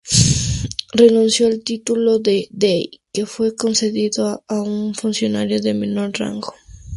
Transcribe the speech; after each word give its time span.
Renunció 0.93 1.45
al 1.45 1.61
título 1.63 2.17
de 2.17 2.47
dey, 2.49 3.01
que 3.13 3.27
fue 3.27 3.55
concedido 3.55 4.43
a 4.47 4.55
un 4.59 4.95
funcionario 4.95 5.61
de 5.61 5.75
menor 5.75 6.09
rango. 6.17 6.55